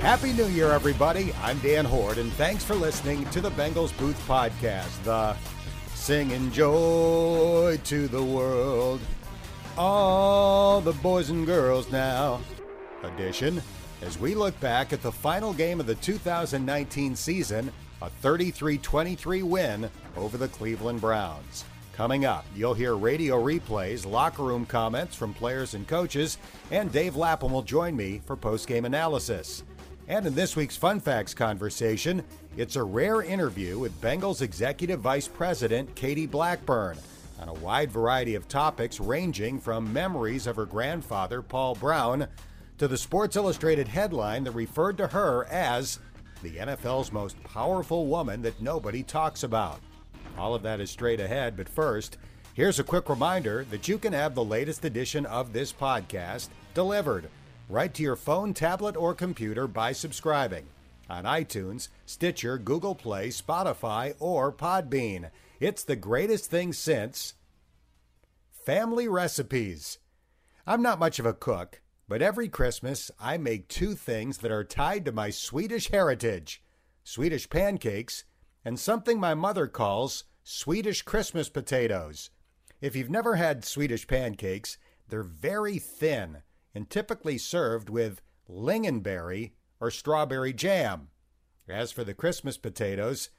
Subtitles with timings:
[0.00, 1.34] Happy New Year, everybody.
[1.42, 5.36] I'm Dan Hoard, and thanks for listening to the Bengals Booth Podcast, the
[5.94, 9.00] Singing Joy to the World.
[9.76, 12.40] All the boys and girls now
[13.02, 13.62] edition
[14.00, 17.70] as we look back at the final game of the 2019 season,
[18.00, 21.66] a 33 23 win over the Cleveland Browns.
[21.92, 26.38] Coming up, you'll hear radio replays, locker room comments from players and coaches,
[26.70, 29.62] and Dave Lapham will join me for post-game analysis.
[30.10, 32.24] And in this week's Fun Facts conversation,
[32.56, 36.98] it's a rare interview with Bengals Executive Vice President Katie Blackburn
[37.38, 42.26] on a wide variety of topics ranging from memories of her grandfather, Paul Brown,
[42.78, 46.00] to the Sports Illustrated headline that referred to her as
[46.42, 49.78] the NFL's most powerful woman that nobody talks about.
[50.36, 52.18] All of that is straight ahead, but first,
[52.54, 57.30] here's a quick reminder that you can have the latest edition of this podcast delivered
[57.70, 60.66] right to your phone, tablet, or computer by subscribing
[61.08, 65.30] on iTunes, Stitcher, Google Play, Spotify, or Podbean.
[65.60, 67.34] It's the greatest thing since
[68.50, 69.98] family recipes.
[70.66, 74.64] I'm not much of a cook, but every Christmas I make two things that are
[74.64, 76.62] tied to my Swedish heritage
[77.02, 78.24] Swedish pancakes
[78.64, 82.30] and something my mother calls Swedish Christmas potatoes.
[82.80, 84.76] If you've never had Swedish pancakes,
[85.08, 86.42] they're very thin
[86.74, 91.08] and typically served with lingonberry or strawberry jam.
[91.68, 93.30] As for the Christmas potatoes,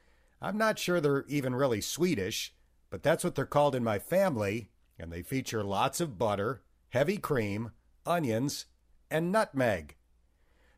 [0.41, 2.53] I'm not sure they're even really Swedish,
[2.89, 7.17] but that's what they're called in my family, and they feature lots of butter, heavy
[7.17, 7.71] cream,
[8.05, 8.65] onions,
[9.09, 9.95] and nutmeg.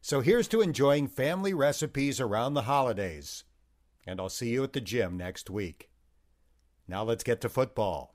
[0.02, 3.46] So here's to enjoying family recipes around the holidays.
[4.06, 5.90] And I'll see you at the gym next week.
[6.88, 8.14] Now let's get to football.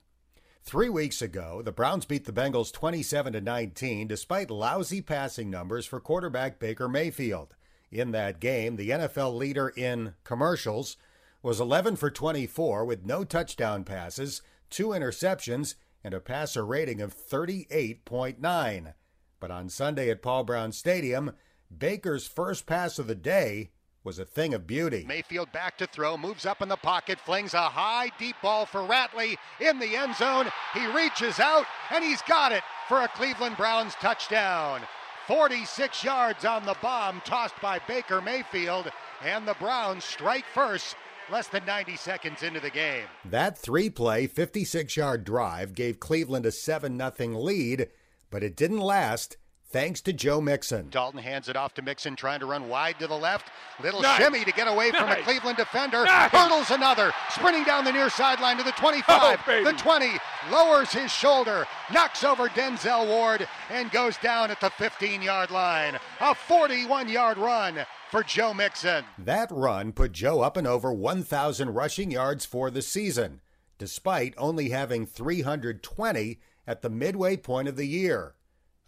[0.61, 5.85] Three weeks ago, the Browns beat the Bengals 27 to 19 despite lousy passing numbers
[5.85, 7.55] for quarterback Baker Mayfield.
[7.91, 10.95] In that game, the NFL leader in commercials
[11.41, 17.15] was 11 for 24 with no touchdown passes, two interceptions, and a passer rating of
[17.15, 18.93] 38.9.
[19.39, 21.31] But on Sunday at Paul Brown Stadium,
[21.75, 23.71] Baker's first pass of the day
[24.03, 25.05] was a thing of beauty.
[25.07, 28.81] Mayfield back to throw, moves up in the pocket, flings a high, deep ball for
[28.81, 30.47] Ratley in the end zone.
[30.73, 34.81] He reaches out, and he's got it for a Cleveland Browns touchdown.
[35.27, 38.91] 46 yards on the bomb tossed by Baker Mayfield,
[39.23, 40.95] and the Browns strike first
[41.31, 43.05] less than 90 seconds into the game.
[43.25, 47.89] That three play, 56 yard drive gave Cleveland a 7 0 lead,
[48.31, 49.37] but it didn't last
[49.69, 50.89] thanks to Joe Mixon.
[50.89, 53.51] Dalton hands it off to Mixon, trying to run wide to the left.
[53.81, 54.17] Little nice.
[54.17, 56.03] shimmy to get away from a Cleveland defender.
[56.05, 56.31] Nice.
[56.31, 60.07] Hurdles another, sprinting down the near sideline to the 25, oh, the 20,
[60.51, 65.97] lowers his shoulder, knocks over Denzel Ward, and goes down at the 15 yard line.
[66.19, 69.05] A 41 yard run for Joe Mixon.
[69.17, 73.41] That run put Joe up and over 1,000 rushing yards for the season,
[73.77, 78.35] despite only having 320 at the midway point of the year.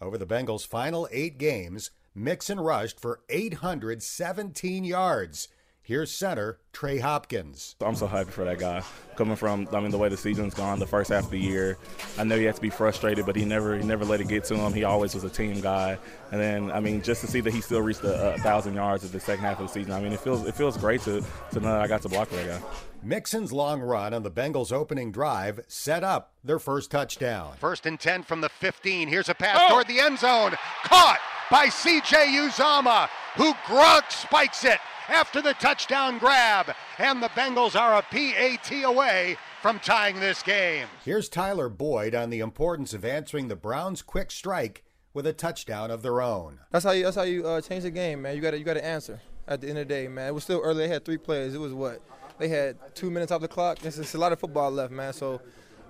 [0.02, 5.46] Over the Bengals' final eight games, Mixon rushed for 817 yards.
[5.80, 7.76] Here's center Trey Hopkins.
[7.80, 8.82] I'm so happy for that guy.
[9.14, 11.78] Coming from, I mean, the way the season's gone, the first half of the year,
[12.18, 14.42] I know he had to be frustrated, but he never, he never let it get
[14.44, 14.72] to him.
[14.72, 15.96] He always was a team guy.
[16.32, 19.12] And then, I mean, just to see that he still reached a, thousand yards at
[19.12, 21.60] the second half of the season, I mean, it feels, it feels great to, to
[21.60, 22.68] know that I got to block for that guy.
[23.04, 27.54] Mixon's long run on the Bengals' opening drive set up their first touchdown.
[27.58, 29.08] First and 10 from the 15.
[29.08, 29.70] Here's a pass oh.
[29.70, 30.52] toward the end zone.
[30.84, 31.18] Caught
[31.50, 36.74] by CJ Uzomah, who Gronk spikes it after the touchdown grab.
[36.98, 40.86] And the Bengals are a PAT away from tying this game.
[41.04, 45.90] Here's Tyler Boyd on the importance of answering the Browns' quick strike with a touchdown
[45.90, 46.60] of their own.
[46.70, 48.36] That's how you, that's how you uh, change the game, man.
[48.36, 50.28] You got you got to answer at the end of the day, man.
[50.28, 50.86] It was still early.
[50.86, 51.54] They had three plays.
[51.54, 52.00] It was what
[52.42, 53.78] they had two minutes off the clock.
[53.78, 55.12] There's a lot of football left, man.
[55.12, 55.40] So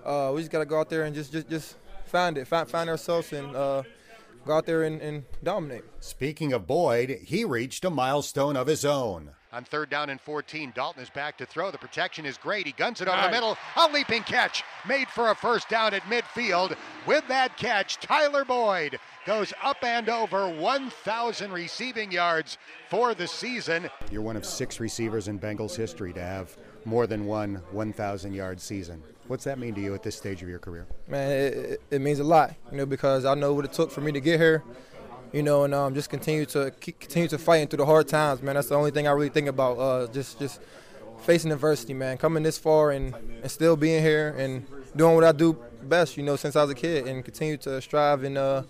[0.05, 1.75] uh, we just got to go out there and just just just
[2.05, 3.81] find it, find, find ourselves, and uh,
[4.45, 5.83] go out there and, and dominate.
[5.99, 9.31] Speaking of Boyd, he reached a milestone of his own.
[9.53, 11.69] On third down and 14, Dalton is back to throw.
[11.69, 12.65] The protection is great.
[12.65, 13.27] He guns it over nice.
[13.27, 13.55] the middle.
[13.77, 16.75] A leaping catch made for a first down at midfield.
[17.05, 18.97] With that catch, Tyler Boyd
[19.27, 22.57] goes up and over 1,000 receiving yards
[22.89, 23.91] for the season.
[24.11, 28.59] You're one of six receivers in Bengals history to have more than one 1,000 yard
[28.59, 29.03] season.
[29.27, 30.87] What's that mean to you at this stage of your career?
[31.07, 34.01] Man, it, it means a lot, you know, because I know what it took for
[34.01, 34.63] me to get here,
[35.33, 38.55] you know, and um, just continue to continue to fight through the hard times, man.
[38.55, 39.77] That's the only thing I really think about.
[39.77, 40.61] Uh, just just
[41.23, 42.17] facing adversity, man.
[42.17, 44.65] Coming this far and, and still being here and
[44.95, 47.81] doing what I do best, you know, since I was a kid, and continue to
[47.81, 48.63] strive and uh,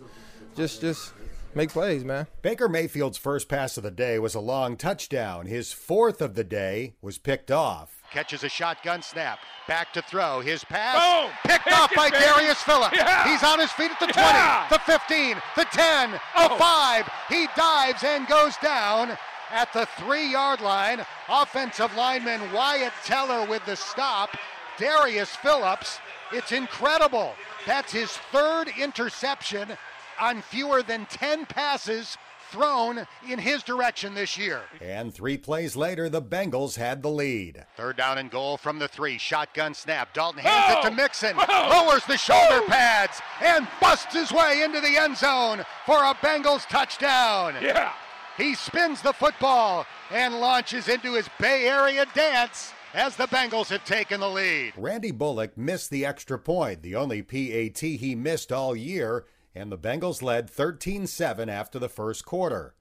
[0.55, 1.13] just just
[1.53, 2.27] make plays, man.
[2.41, 5.45] Baker Mayfield's first pass of the day was a long touchdown.
[5.45, 8.01] His fourth of the day was picked off.
[8.13, 9.39] Catches a shotgun snap.
[9.67, 10.39] Back to throw.
[10.39, 11.31] His pass Boom.
[11.45, 12.23] picked Pick off it, by baby.
[12.25, 12.95] Darius Phillips.
[12.95, 13.27] Yeah.
[13.31, 14.67] He's on his feet at the 20, Yeah.
[14.69, 16.57] the 15, the 10, the Oh.
[16.57, 17.09] 5.
[17.27, 19.17] He dives and goes down
[19.49, 21.03] at the three yard line.
[21.27, 24.37] Offensive lineman Wyatt Teller with the stop.
[24.77, 25.99] Darius Phillips.
[26.31, 27.35] It's incredible.
[27.65, 29.75] That's his third interception
[30.19, 32.17] on fewer than 10 passes
[32.53, 34.61] thrown in his direction this year.
[34.79, 37.65] And three plays later, the Bengals had the lead.
[37.75, 39.17] Third down and goal from the three.
[39.17, 40.13] Shotgun snap.
[40.13, 40.89] Dalton hands it Oh!
[40.89, 41.35] to Mixon.
[41.35, 41.85] Oh!
[41.89, 42.65] Lowers the shoulder Oh!
[42.67, 47.55] pads and busts his way into the end zone for a Bengals touchdown.
[47.61, 47.91] Yeah.
[48.37, 53.83] He spins the football and launches into his Bay Area dance as the Bengals have
[53.85, 54.73] taken the lead.
[54.77, 59.77] Randy Bullock missed the extra point, the only PAT he missed all year, and the
[59.77, 62.75] Bengals led 13 7 after the first quarter.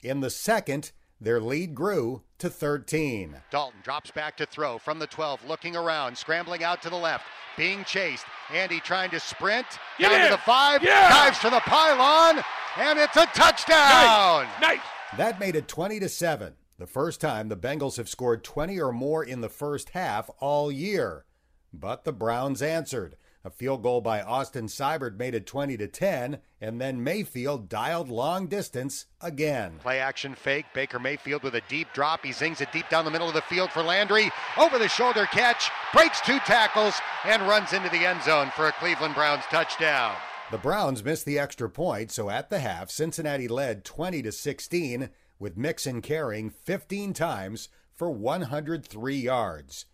[0.00, 3.36] In the second, their lead grew to 13.
[3.50, 7.24] Dalton drops back to throw from the 12, looking around, scrambling out to the left,
[7.56, 8.26] being chased.
[8.52, 9.66] Andy trying to sprint
[9.98, 10.26] Get down in.
[10.26, 11.08] to the five, Yeah.
[11.08, 12.44] dives to the pylon,
[12.76, 14.46] and it's a touchdown.
[14.60, 14.80] Nice.
[15.16, 18.92] That made it 20 to 7, the first time the Bengals have scored 20 or
[18.92, 21.24] more in the first half all year.
[21.72, 23.16] But the Browns answered.
[23.46, 28.08] A field goal by Austin Seibert made it 20 to 10, and then Mayfield dialed
[28.08, 29.78] long distance again.
[29.78, 30.66] Play action fake.
[30.74, 32.24] Baker Mayfield with a deep drop.
[32.24, 34.32] He zings it deep down the middle of the field for Landry.
[34.58, 36.94] Over the shoulder catch, breaks two tackles,
[37.24, 40.16] and runs into the end zone for a Cleveland Browns touchdown.
[40.50, 45.08] The Browns missed the extra point, so at the half, Cincinnati led 20 to 16
[45.38, 49.86] with Mixon carrying 15 times for 103 yards.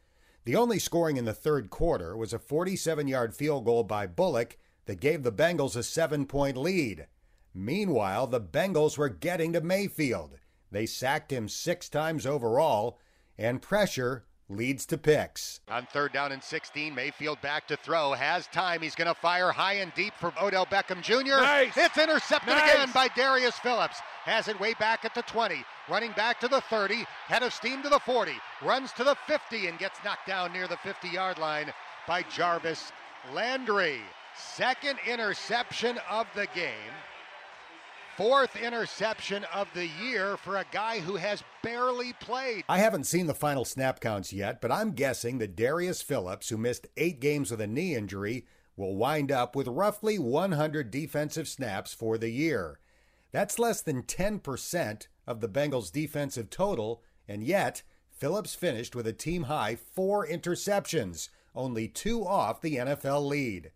[0.44, 5.00] The only scoring in the third quarter was a 47-yard field goal by Bullock that
[5.00, 7.06] gave the Bengals a 7-point lead.
[7.54, 10.38] Meanwhile, the Bengals were getting to Mayfield.
[10.72, 12.98] They sacked him 6 times overall,
[13.38, 14.24] and pressure
[14.56, 15.60] leads to picks.
[15.68, 18.12] On third down and 16, Mayfield back to throw.
[18.12, 18.82] Has time.
[18.82, 21.40] He's going to fire high and deep for Odell Beckham Jr.
[21.42, 21.76] Nice.
[21.76, 22.72] It's intercepted Nice.
[22.74, 23.98] again by Darius Phillips.
[24.24, 25.64] Has it way back at the 20.
[25.88, 27.04] Running back to the 30.
[27.26, 28.32] Head of steam to the 40.
[28.62, 31.72] Runs to the 50 and gets knocked down near the 50 yard line
[32.06, 32.92] by Jarvis
[33.32, 34.00] Landry.
[34.36, 36.72] Second interception of the game.
[38.22, 42.62] Fourth interception of the year for a guy who has barely played.
[42.68, 46.56] I haven't seen the final snap counts yet, but I'm guessing that Darius Phillips, who
[46.56, 48.46] missed eight games with a knee injury,
[48.76, 52.78] will wind up with roughly 100 defensive snaps for the year.
[53.32, 59.12] That's less than 10% of the Bengals' defensive total, and yet Phillips finished with a
[59.12, 63.72] team high four interceptions, only two off the NFL lead.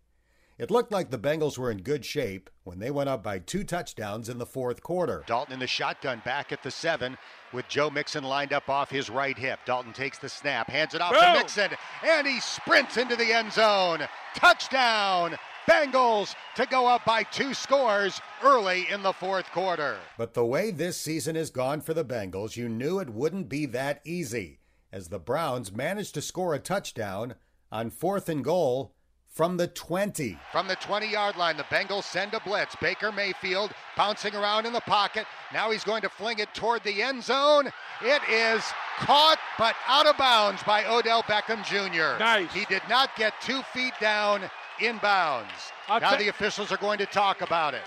[0.57, 3.63] It looked like the Bengals were in good shape when they went up by two
[3.63, 5.23] touchdowns in the fourth quarter.
[5.27, 7.15] Dalton in the shotgun back at the seven
[7.53, 9.59] with Joe Mixon lined up off his right hip.
[9.67, 13.53] Dalton takes the snap, hands it off to Mixon, and he sprints into the end
[13.53, 13.99] zone.
[14.33, 15.37] Touchdown!
[15.69, 19.97] Bengals to go up by two scores early in the fourth quarter.
[20.17, 23.67] But the way this season has gone for the Bengals, you knew it wouldn't be
[23.67, 24.61] that easy,
[24.91, 27.35] as the Browns managed to score a touchdown
[27.71, 28.95] on fourth and goal
[29.37, 30.35] from the 20.
[30.51, 32.75] From the 20 yard line, the Bengals send a blitz.
[32.81, 35.27] Baker Mayfield bouncing around in the pocket.
[35.53, 37.67] Now he's going to fling it toward the end zone.
[38.01, 38.63] It is
[38.97, 42.19] caught but out of bounds by Odell Beckham Jr.
[42.19, 42.51] Nice.
[42.51, 44.41] He did not get two feet down
[44.81, 45.51] in bounds.
[45.87, 47.83] I'll now the officials are going to talk about it.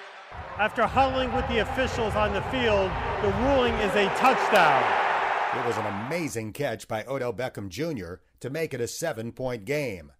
[0.56, 4.84] After huddling with the officials on the field, the ruling is a touchdown.
[5.58, 8.20] It was an amazing catch by Odell Beckham Jr.
[8.38, 10.12] to make it a seven point game.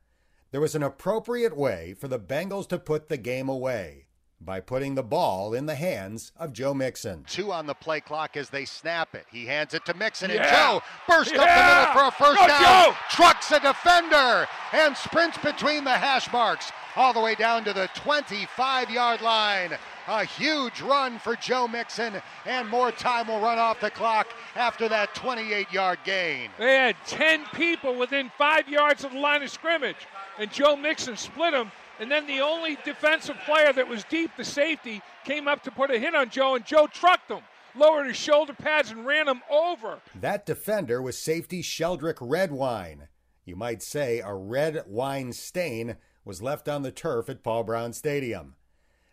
[0.52, 4.07] There was an appropriate way for the Bengals to put the game away
[4.40, 7.25] by putting the ball in the hands of Joe Mixon.
[7.28, 9.26] Two on the play clock as they snap it.
[9.30, 12.47] He hands it to Mixon, and Joe bursts up the middle for a first Go,
[12.49, 12.62] down.
[12.62, 12.97] Joe.
[13.11, 17.88] Trucks a defender and sprints between the hash marks all the way down to the
[17.95, 19.78] 25 yard line.
[20.11, 24.26] A huge run for Joe Mixon, and more time will run off the clock
[24.57, 26.50] after that 28 yard gain.
[26.59, 31.17] They had 10 people within five yards of the line of scrimmage, and Joe Mixon
[31.17, 31.71] split them.
[32.00, 35.93] And then the only defensive player that was deep, the safety, came up to put
[35.93, 37.45] a hit on Joe, and Joe trucked him,
[37.76, 40.00] lowered his shoulder pads, and ran him over.
[40.17, 43.07] That defender was safety Sheldrick Redwine.
[43.45, 47.93] You might say a red wine stain was left on the turf at Paul Brown
[47.93, 48.57] Stadium.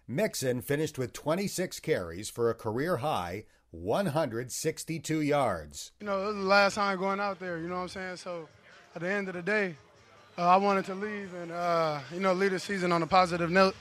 [0.09, 5.91] Mixon finished with 26 carries for a career high 162 yards.
[5.99, 8.15] You know, it was the last time going out there, you know what I'm saying?
[8.15, 8.47] So
[8.95, 9.75] at the end of the day,
[10.37, 13.51] uh, I wanted to leave and, uh, you know, lead the season on a positive
[13.51, 13.75] note.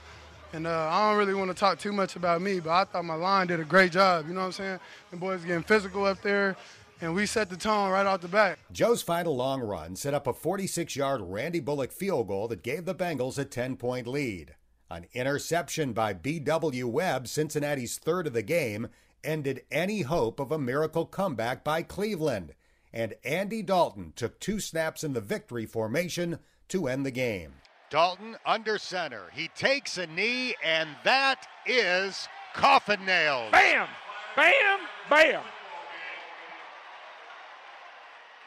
[0.53, 3.05] And uh, I don't really want to talk too much about me, but I thought
[3.05, 4.27] my line did a great job.
[4.27, 4.81] You know what I'm saying?
[5.13, 6.57] The boys getting physical up there,
[7.01, 8.59] and we set the tone right off the bat.
[8.73, 12.85] Joe's final long run set up a 46 yard Randy Bullock field goal that gave
[12.85, 14.55] the Bengals a 10 point lead.
[14.89, 16.87] An interception by B.W.
[16.87, 18.89] Webb, Cincinnati's third of the game,
[19.25, 22.55] ended any hope of a miracle comeback by Cleveland.
[22.93, 26.39] And Andy Dalton took two snaps in the victory formation
[26.69, 27.55] to end the game.
[27.91, 29.25] Dalton under center.
[29.33, 33.51] He takes a knee, and that is coffin nails.
[33.51, 33.89] Bam!
[34.37, 34.79] Bam!
[35.11, 35.43] Bam!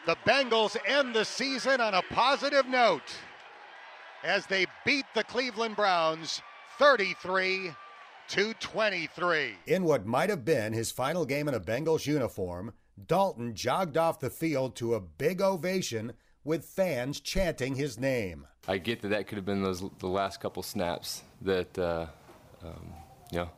[0.05, 3.13] The Bengals end the season on a positive note
[4.23, 6.41] as they beat the Cleveland Browns
[6.77, 7.71] 33
[8.29, 9.53] to 23.
[9.67, 12.73] In what might have been his final game in a Bengals uniform,
[13.07, 18.45] Dalton jogged off the field to a big ovation with fans chanting his name.
[18.67, 22.07] I get that that could have been those the last couple snaps that uh,
[22.63, 22.93] um,
[23.31, 23.49] you know.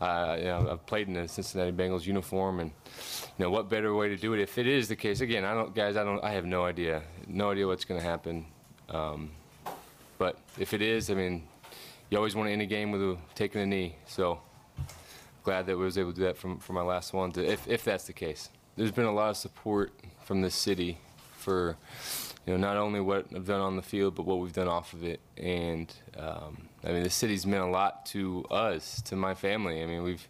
[0.00, 2.72] I, you know, I've played in the Cincinnati Bengals uniform, and
[3.38, 4.40] you know what better way to do it?
[4.40, 7.04] If it is the case, again, I don't, guys, I don't, I have no idea,
[7.28, 8.44] no idea what's going to happen.
[8.88, 9.30] Um,
[10.18, 11.46] but if it is, I mean,
[12.10, 13.96] you always want to end a game with a, taking a knee.
[14.06, 14.40] So
[15.42, 17.68] glad that we was able to do that from, for my last one, to, if,
[17.68, 18.50] if that's the case.
[18.76, 19.92] There's been a lot of support
[20.24, 20.98] from the city
[21.36, 21.76] for,
[22.46, 24.92] you know, not only what I've done on the field, but what we've done off
[24.92, 25.20] of it.
[25.36, 29.82] And um, I mean, the city's meant a lot to us, to my family.
[29.82, 30.26] I mean, we've,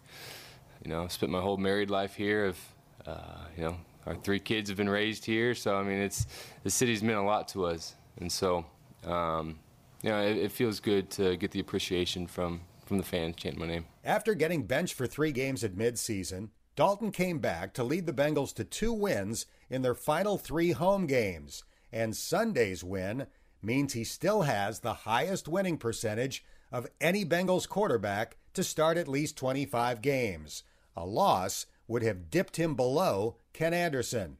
[0.83, 2.45] you know, spent my whole married life here.
[2.47, 2.59] Of,
[3.07, 5.55] uh, you know, our three kids have been raised here.
[5.55, 6.27] So I mean, it's
[6.63, 7.95] the city's meant a lot to us.
[8.19, 8.65] And so,
[9.05, 9.59] um,
[10.05, 13.59] you know, it, it feels good to get the appreciation from from the fans chanting
[13.59, 13.85] my name.
[14.03, 18.53] After getting benched for three games at midseason, Dalton came back to lead the Bengals
[18.53, 23.25] to two wins in their final three home games, and Sunday's win
[23.63, 29.07] means he still has the highest winning percentage of any Bengals quarterback to start at
[29.07, 30.61] least 25 games.
[30.95, 34.37] A loss would have dipped him below Ken Anderson.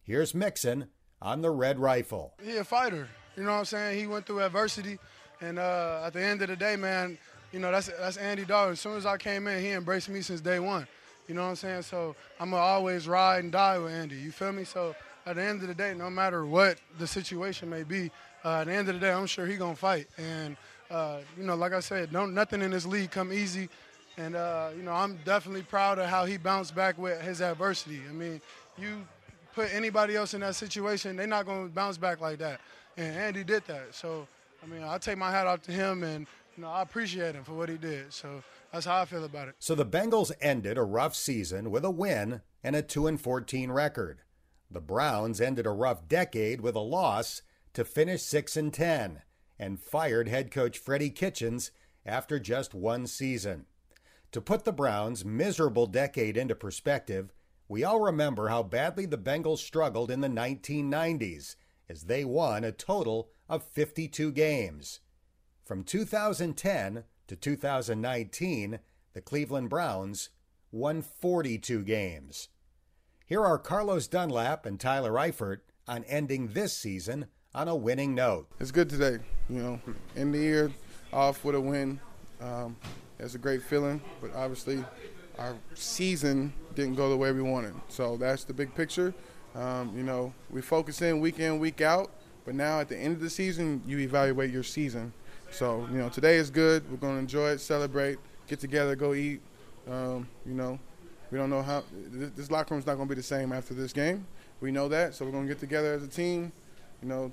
[0.00, 2.34] Here's Mixon on the Red Rifle.
[2.40, 3.08] He a fighter.
[3.38, 4.00] You know what I'm saying?
[4.00, 4.98] He went through adversity,
[5.40, 7.16] and uh, at the end of the day, man,
[7.52, 8.72] you know that's that's Andy Dalton.
[8.72, 10.88] As soon as I came in, he embraced me since day one.
[11.28, 11.82] You know what I'm saying?
[11.82, 14.16] So I'm gonna always ride and die with Andy.
[14.16, 14.64] You feel me?
[14.64, 18.10] So at the end of the day, no matter what the situation may be,
[18.44, 20.08] uh, at the end of the day, I'm sure he gonna fight.
[20.18, 20.56] And
[20.90, 23.68] uh, you know, like I said, don't nothing in this league come easy.
[24.16, 28.00] And uh, you know, I'm definitely proud of how he bounced back with his adversity.
[28.08, 28.40] I mean,
[28.76, 29.06] you
[29.54, 32.60] put anybody else in that situation, they're not gonna bounce back like that
[32.98, 33.94] and Andy did that.
[33.94, 34.26] So,
[34.62, 36.26] I mean, I take my hat off to him, and
[36.56, 38.12] you know, I appreciate him for what he did.
[38.12, 39.54] So that's how I feel about it.
[39.60, 43.70] So the Bengals ended a rough season with a win and a 2 and 14
[43.70, 44.22] record.
[44.70, 47.42] The Browns ended a rough decade with a loss
[47.74, 49.22] to finish 6 and 10
[49.58, 51.70] and fired head coach Freddie Kitchens
[52.04, 53.66] after just one season.
[54.32, 57.32] To put the Browns' miserable decade into perspective,
[57.68, 61.54] we all remember how badly the Bengals struggled in the 1990s
[61.88, 65.00] as they won a total of 52 games.
[65.64, 68.78] From 2010 to 2019,
[69.12, 70.30] the Cleveland Browns
[70.70, 72.48] won 42 games.
[73.26, 78.48] Here are Carlos Dunlap and Tyler Eifert on ending this season on a winning note.
[78.60, 79.18] It's good today,
[79.48, 79.80] you know,
[80.16, 80.70] end the year
[81.12, 82.00] off with a win.
[82.40, 82.76] Um,
[83.18, 84.84] it's a great feeling, but obviously
[85.38, 87.74] our season didn't go the way we wanted.
[87.88, 89.14] So that's the big picture.
[89.58, 92.12] Um, you know, we focus in week in, week out,
[92.44, 95.12] but now at the end of the season, you evaluate your season.
[95.50, 96.88] So, you know, today is good.
[96.88, 99.40] We're going to enjoy it, celebrate, get together, go eat.
[99.90, 100.78] Um, you know,
[101.32, 103.92] we don't know how this locker room's not going to be the same after this
[103.92, 104.28] game.
[104.60, 106.52] We know that, so we're going to get together as a team,
[107.02, 107.32] you know,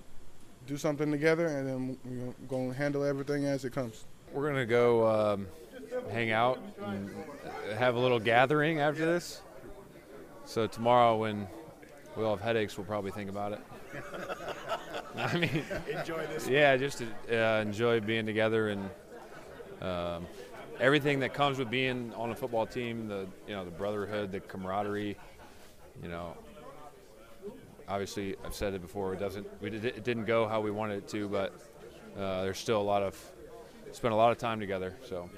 [0.66, 4.06] do something together, and then we're going to handle everything as it comes.
[4.34, 5.48] We're going to go um,
[6.12, 7.12] hang out and
[7.78, 9.42] have a little gathering after this.
[10.46, 11.48] So tomorrow, when
[12.18, 13.60] we all have headaches, we'll probably think about it.
[15.18, 16.48] I mean, enjoy this.
[16.48, 18.90] Yeah, just to uh, enjoy being together and
[19.82, 20.28] um,
[20.80, 23.08] everything that comes with being on a football team.
[23.08, 25.16] The you know the brotherhood, the camaraderie.
[26.04, 26.36] You know,
[27.88, 29.14] obviously I've said it before.
[29.14, 29.48] It doesn't.
[29.62, 31.54] We did, it didn't go how we wanted it to, but
[32.18, 33.18] uh, there's still a lot of
[33.92, 34.96] spent a lot of time together.
[35.08, 35.30] So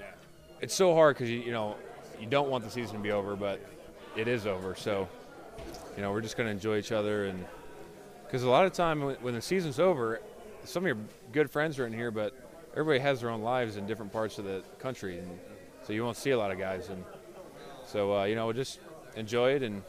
[0.61, 1.75] it's so hard because you, you know
[2.19, 3.61] you don't want the season to be over, but
[4.15, 4.75] it is over.
[4.75, 5.07] So
[5.97, 7.25] you know, we're just going to enjoy each other.
[7.25, 7.43] And
[8.25, 10.21] because a lot of time when, when the season's over,
[10.63, 10.97] some of your
[11.33, 12.33] good friends are in here, but
[12.73, 15.39] everybody has their own lives in different parts of the country, and
[15.83, 16.89] so you won't see a lot of guys.
[16.89, 17.03] And
[17.85, 18.79] so, uh, you know, we'll just
[19.15, 19.81] enjoy it and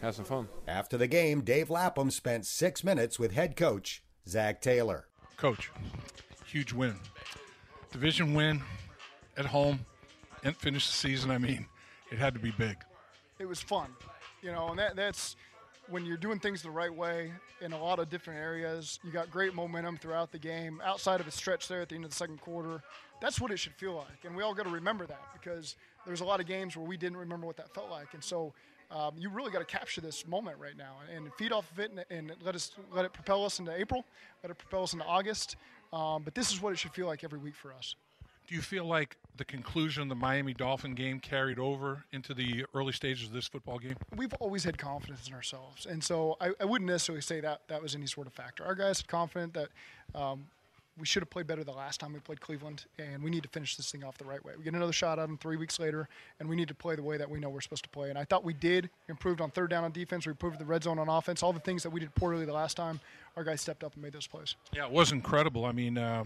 [0.00, 0.48] have some fun.
[0.66, 5.06] After the game, Dave Lapham spent six minutes with head coach Zac Taylor.
[5.36, 5.70] Coach,
[6.46, 6.96] huge win,
[7.92, 8.62] division win.
[9.36, 9.80] at home
[10.44, 11.66] and finish the season, I mean,
[12.10, 12.76] it had to be big.
[13.38, 13.88] It was fun,
[14.44, 15.36] you know, and that, that's
[15.88, 17.32] when you're doing things the right way
[17.62, 19.00] in a lot of different areas.
[19.02, 20.82] You got great momentum throughout the game.
[20.84, 22.82] Outside of a stretch there at the end of the second quarter,
[23.20, 26.20] that's what it should feel like, and we all got to remember that because there's
[26.20, 28.52] a lot of games where we didn't remember what that felt like, and so.
[28.90, 31.90] Um, you really got to capture this moment right now and feed off of it
[31.90, 34.04] and, and, let us let it propel us into April,
[34.42, 35.56] let it propel us into August.
[35.90, 37.96] Um, but this is what it should feel like every week for us.
[38.46, 42.66] Do you feel like the conclusion of the Miami Dolphin game carried over into the
[42.74, 43.96] early stages of this football game?
[44.14, 47.82] We've always had confidence in ourselves, and so I, I wouldn't necessarily say that that
[47.82, 48.64] was any sort of factor.
[48.64, 49.68] Our guys are confident that
[50.14, 50.46] um,
[50.98, 53.48] we should have played better the last time we played Cleveland, and we need to
[53.48, 54.52] finish this thing off the right way.
[54.56, 56.08] We get another shot at them three weeks later,
[56.38, 58.10] and we need to play the way that we know we're supposed to play.
[58.10, 58.90] And I thought we did.
[59.08, 60.26] Improved on third down on defense.
[60.26, 61.42] We improved the red zone on offense.
[61.42, 63.00] All the things that we did poorly the last time,
[63.36, 64.54] our guys stepped up and made those plays.
[64.72, 65.64] Yeah, it was incredible.
[65.64, 66.24] I mean, uh,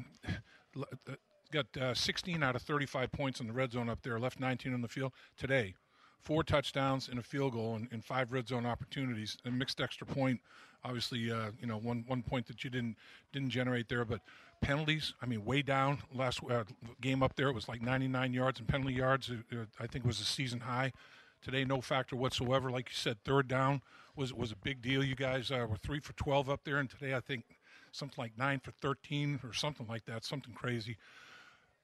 [1.52, 4.75] got uh, 16 out of 35 points in the red zone up there, left 19
[4.75, 5.75] on the field today.
[6.21, 9.38] Four touchdowns and a field goal and, and five red zone opportunities.
[9.45, 10.40] A mixed extra point,
[10.85, 12.97] obviously, uh, you know, one one point that you didn't
[13.33, 14.21] didn't generate there, but
[14.61, 15.14] penalties.
[15.23, 16.64] I mean, way down last uh,
[17.00, 17.49] game up there.
[17.49, 19.31] It was like 99 yards and penalty yards.
[19.78, 20.93] I think was a season high.
[21.40, 22.71] Today, no factor whatsoever.
[22.71, 23.81] Like you said, third down
[24.17, 25.05] was was a big deal.
[25.05, 27.45] You guys uh, were three for 12 up there, and today I think
[27.93, 30.25] something like nine for 13 or something like that.
[30.25, 30.97] Something crazy.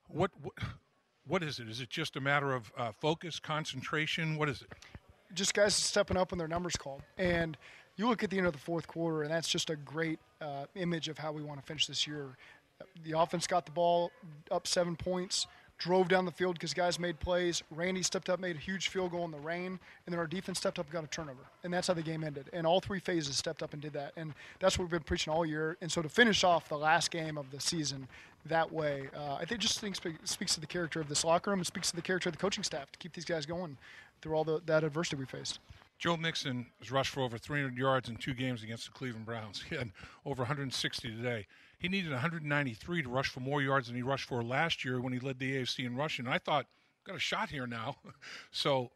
[0.09, 0.31] What,
[1.27, 1.69] what, is it?
[1.69, 4.37] Is it just a matter of uh, focus, concentration?
[4.37, 4.69] What is it?
[5.35, 7.03] Just guys stepping up when their numbers called.
[7.19, 7.57] And
[7.97, 10.67] you look at the end of the fourth quarter, and that's just a great uh,
[10.75, 12.37] image of how we want to finish this year.
[13.05, 14.11] The offense got the ball
[14.51, 15.47] up seven points,
[15.79, 17.63] drove down the field because guys made plays.
[17.71, 19.67] Randy stepped up, made a huge field goal in the rain,
[20.07, 21.41] and then our defense stepped up got a turnover.
[21.63, 22.51] And that's how the game ended.
[22.53, 24.13] And all three phases stepped up and did that.
[24.17, 25.77] And that's what we've been preaching all year.
[25.81, 28.09] And so to finish off the last game of the season
[28.47, 31.61] that way, uh, I think just think speaks to the character of this locker room.
[31.61, 33.77] It speaks to the character of the coaching staff to keep these guys going
[34.21, 35.61] through all the, that adversity we faced.
[35.99, 39.63] Joe Mixon has rushed for over 300 yards in two games against the Cleveland Browns.
[39.69, 39.91] He had
[40.27, 41.47] over 160 today.
[41.79, 45.13] He needed 193 to rush for more yards than he rushed for last year when
[45.13, 46.27] he led the AFC in rushing.
[46.27, 46.67] I thought,
[47.07, 47.97] got a shot here now.
[48.51, 48.91] so,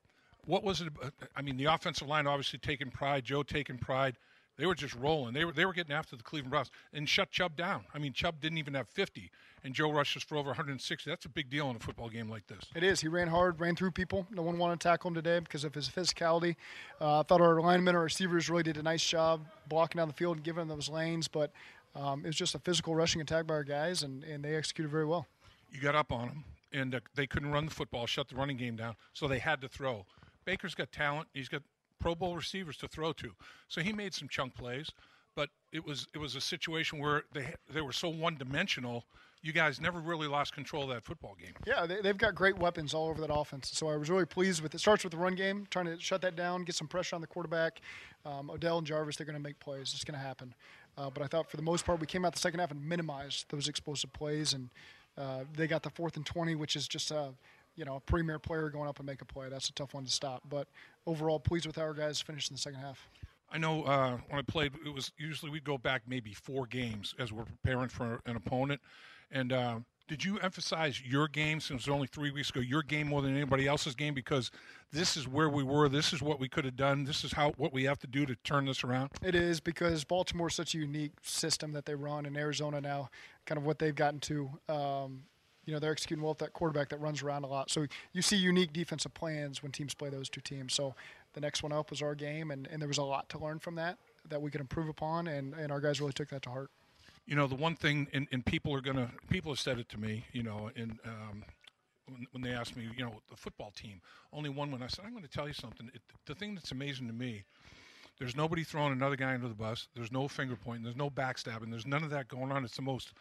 [0.47, 0.89] what was it?
[1.37, 3.25] I mean, the offensive line obviously taking pride.
[3.25, 4.17] Joe taking pride.
[4.59, 5.35] They were just rolling.
[5.35, 7.85] They were they were getting after the Cleveland Browns and shut Chubb down.
[7.95, 9.31] I mean, Chubb didn't even have 50,
[9.63, 11.09] and Joe rushes for over 160.
[11.09, 12.65] That's a big deal in a football game like this.
[12.75, 13.01] It is.
[13.01, 14.27] He ran hard, ran through people.
[14.33, 16.57] No one wanted to tackle him today because of his physicality.
[17.01, 20.15] Uh, I thought our linemen, our receivers, really did a nice job blocking down the
[20.15, 21.29] field and giving them those lanes.
[21.29, 21.53] But
[21.95, 24.91] um, it was just a physical rushing attack by our guys, and, and they executed
[24.91, 25.27] very well.
[25.71, 28.57] You got up on them, and uh, they couldn't run the football, shut the running
[28.57, 30.05] game down, so they had to throw.
[30.45, 31.29] Baker's got talent.
[31.33, 31.63] He's got
[31.99, 33.33] Pro Bowl receivers to throw to,
[33.69, 34.93] so he made some chunk plays
[35.39, 39.05] but it was it was a situation where they they were so one dimensional.
[39.41, 41.53] You guys never really lost control of that football game.
[41.65, 43.71] Yeah, they, have got great weapons all over that offense.
[43.73, 44.81] So I was really pleased with it.
[44.81, 47.29] Starts with the run game, trying to shut that down, get some pressure on the
[47.29, 47.81] quarterback.
[48.27, 49.93] Um, Odell and Jarvis, they're going to make plays.
[49.95, 50.57] It's going to happen.
[50.97, 52.85] Uh, but I thought for the most part, we came out the second half and
[52.85, 54.71] minimized those explosive plays, and
[55.17, 57.33] uh, they got the fourth and twenty, which is just a
[57.79, 59.49] you know a premier player going up and make a play.
[59.49, 60.43] That's a tough one to stop.
[60.49, 60.67] But
[61.07, 63.09] overall, pleased with how our guys finished in the second half.
[63.51, 67.15] I know uh, when I played, it was usually we'd go back maybe four games
[67.19, 68.81] as we're preparing for an opponent.
[69.31, 72.83] And uh, did you emphasize your game since it was only three weeks ago, your
[72.83, 74.51] game more than anybody else's game because
[74.93, 77.53] this is where we were, this is what we could have done, this is how
[77.57, 79.11] what we have to do to turn this around?
[79.23, 83.09] It is because Baltimore is such a unique system that they run in Arizona now,
[83.47, 84.51] kind of what they've gotten to.
[84.69, 85.23] Um,
[85.69, 87.69] you know they're executing well with that quarterback that runs around a lot.
[87.69, 90.73] So you see unique defensive plans when teams play those two teams.
[90.73, 90.95] So
[91.35, 93.59] the next one up was our game, and, and there was a lot to learn
[93.59, 93.99] from that
[94.31, 96.71] that we could improve upon, and, and our guys really took that to heart.
[97.27, 99.99] You know, the one thing, and, and people are gonna, people have said it to
[99.99, 101.45] me, you know, and um,
[102.07, 104.01] when, when they asked me, you know, the football team
[104.33, 105.91] only one when I said, I'm going to tell you something.
[105.93, 107.45] It, the thing that's amazing to me,
[108.19, 109.89] there's nobody throwing another guy under the bus.
[109.95, 110.85] There's no finger pointing.
[110.85, 111.71] There's no backstabbing.
[111.71, 112.65] There's none of that going on.
[112.65, 113.13] It's the most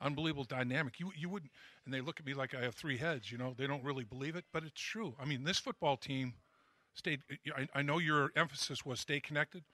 [0.00, 0.98] unbelievable dynamic.
[1.00, 1.52] You you wouldn't,
[1.84, 3.30] and they look at me like I have three heads.
[3.30, 5.14] You know, they don't really believe it, but it's true.
[5.20, 6.34] I mean, this football team
[6.94, 7.20] stayed.
[7.56, 9.64] I, I know your emphasis was stay connected.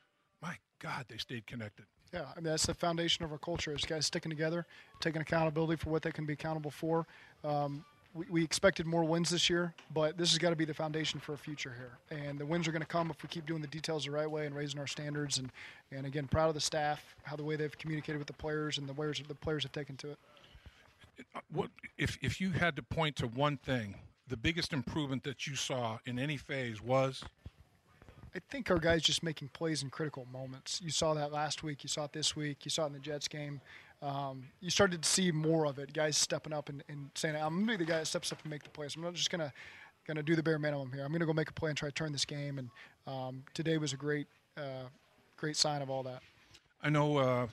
[0.40, 1.86] My God, they stayed connected.
[2.12, 3.72] Yeah, I mean that's the foundation of our culture.
[3.72, 4.66] Is guys sticking together,
[5.00, 7.06] taking accountability for what they can be accountable for.
[7.42, 10.74] Um, we, we, expected more wins this year, but this has got to be the
[10.74, 12.18] foundation for a future here.
[12.18, 14.30] And the wins are going to come if we keep doing the details the right
[14.30, 15.38] way and raising our standards.
[15.38, 15.50] And,
[15.90, 18.88] and again, proud of the staff, how the way they've communicated with the players and
[18.88, 20.18] the ways the players have taken to it.
[21.52, 23.96] What if if you had to point to one thing
[24.28, 27.22] the biggest improvement that you saw in any phase was?
[28.34, 30.80] I think our guys just making plays in critical moments.
[30.82, 31.84] You saw that last week.
[31.84, 32.64] You saw it this week.
[32.64, 33.60] You saw it in the Jets game.
[34.02, 35.92] Um, you started to see more of it.
[35.92, 38.50] Guys stepping up and, and saying, "I'm gonna be the guy that steps up and
[38.50, 38.96] make the plays.
[38.96, 39.52] I'm not just gonna
[40.06, 41.04] gonna do the bare minimum here.
[41.04, 42.70] I'm gonna go make a play and try to turn this game." And
[43.06, 44.88] um, today was a great uh,
[45.36, 46.20] great sign of all that.
[46.82, 47.46] I know uh,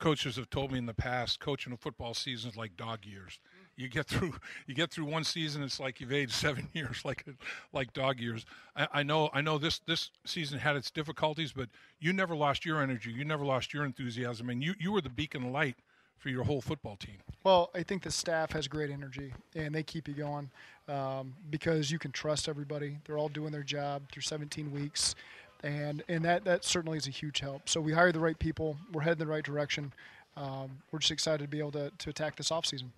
[0.00, 3.38] coaches have told me in the past, coaching a football season is like dog years.
[3.76, 4.34] You get through
[4.66, 7.24] you get through one season, it's like you've aged seven years, like
[7.72, 8.44] like dog years.
[8.74, 11.68] I, I know I know this this season had its difficulties, but
[12.00, 13.12] you never lost your energy.
[13.12, 15.76] You never lost your enthusiasm, and you you were the beacon light
[16.22, 17.16] for your whole football team?
[17.42, 20.48] Well, I think the staff has great energy and they keep you going
[20.88, 22.96] um, because you can trust everybody.
[23.04, 25.16] They're all doing their job through 17 weeks,
[25.64, 27.68] and and that that certainly is a huge help.
[27.68, 28.76] So we hired the right people.
[28.92, 29.92] We're heading the right direction.
[30.36, 32.88] Um, we're just excited to be able to, to attack this offseason.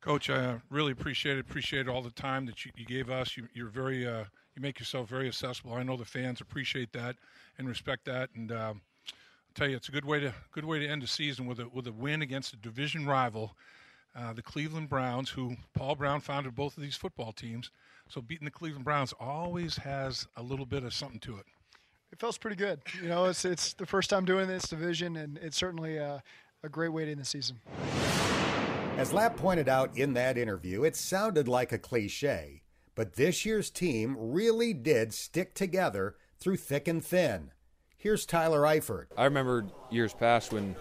[0.00, 1.40] Coach, I really appreciate it.
[1.40, 3.36] Appreciate all the time that you, you gave us.
[3.36, 5.74] You, are very, uh, you make yourself very accessible.
[5.74, 7.16] I know the fans appreciate that
[7.58, 8.30] and respect that.
[8.34, 8.80] And um,
[9.58, 11.68] tell you, it's a good way to good way to end the season with a
[11.72, 13.56] with a win against a division rival,
[14.14, 17.70] uh, the Cleveland Browns, who Paul Brown founded both of these football teams.
[18.08, 21.44] So beating the Cleveland Browns always has a little bit of something to it.
[22.12, 22.80] It feels pretty good.
[23.02, 26.22] You know, it's it's the first time doing this division, and it's certainly a,
[26.62, 27.58] a great way to end the season.
[28.96, 32.62] As Lap pointed out in that interview, it sounded like a cliche,
[32.94, 37.50] but this year's team really did stick together through thick and thin.
[38.00, 39.06] Here's Tyler Eifert.
[39.16, 40.76] I remember years past when,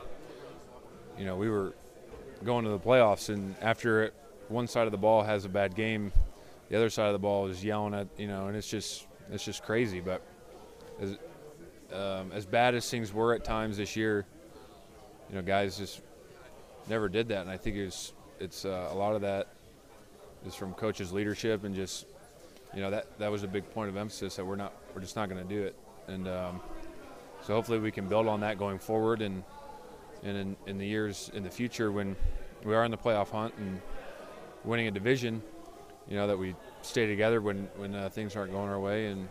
[1.18, 1.74] you know, we were
[2.44, 4.12] going to the playoffs, and after
[4.50, 6.12] one side of the ball has a bad game,
[6.70, 9.44] the other side of the ball is yelling at you know, and it's just it's
[9.44, 10.00] just crazy.
[10.00, 10.22] But
[11.02, 11.18] as
[11.92, 14.28] um, as bad as things were at times this year,
[15.28, 16.02] you know, guys just
[16.88, 19.48] never did that, and I think it's it's uh, a lot of that
[20.46, 22.06] is from coaches' leadership and just
[22.76, 25.16] you know that that was a big point of emphasis that we're not we're just
[25.16, 25.76] not going to do it,
[26.08, 26.62] and um,
[27.42, 29.44] so hopefully we can build on that going forward and
[30.24, 32.16] and in, in the years in the future when
[32.64, 33.82] we are in the playoff hunt and
[34.64, 35.42] winning a division,
[36.10, 39.30] you know that we stay together when when uh, things aren't going our way and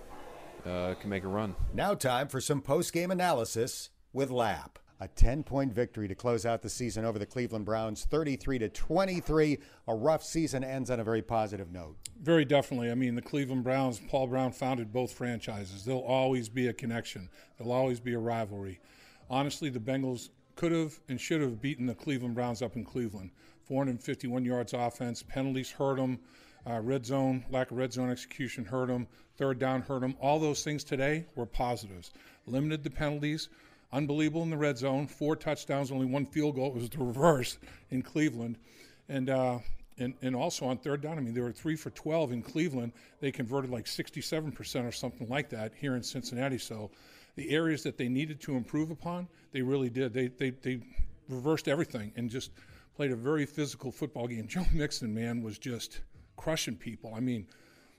[0.67, 1.55] uh, can make a run.
[1.75, 4.79] Now time for some post game analysis with Lap.
[4.99, 8.69] A 10 point victory to close out the season over the Cleveland Browns, 33 to
[8.71, 9.59] 23.
[9.89, 11.97] A rough season ends on a very positive note.
[12.23, 12.91] Very definitely.
[12.91, 15.85] I mean, the Cleveland Browns, Paul Brown founded both franchises.
[15.85, 17.29] There'll always be a connection,
[17.59, 18.81] there'll always be a rivalry.
[19.29, 23.31] Honestly, the Bengals could have and should have beaten the Cleveland Browns up in Cleveland.
[23.65, 26.19] 451 yards offense, penalties hurt them.
[26.69, 29.07] Uh, red zone, lack of red zone execution hurt them.
[29.37, 30.17] Third down hurt them.
[30.21, 32.13] All those things today were positives.
[32.47, 33.51] Limited the penalties
[33.93, 35.07] unbelievable in the red zone.
[35.07, 36.69] Four touchdowns, only one field goal.
[36.69, 37.59] It was the reverse
[37.91, 38.59] in Cleveland,
[39.09, 39.59] and uh,
[39.99, 41.19] and and also on third down.
[41.19, 42.93] I mean, they were three for twelve in Cleveland.
[43.21, 46.59] They converted like sixty-seven percent or something like that here in Cincinnati.
[46.59, 46.91] So,
[47.37, 50.13] the areas that they needed to improve upon, they really did.
[50.13, 50.81] They they they
[51.29, 52.51] reversed everything and just
[52.95, 54.47] played a very physical football game.
[54.49, 56.01] Joe Mixon, man, was just
[56.37, 57.15] crushing people.
[57.15, 57.47] I mean,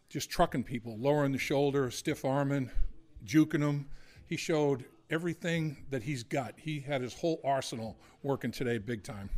[0.09, 2.71] just trucking people, lowering the shoulder, stiff arming,
[3.25, 3.87] juking them.
[4.25, 6.53] He showed everything that he's got.
[6.57, 9.29] He had his whole arsenal working today big time.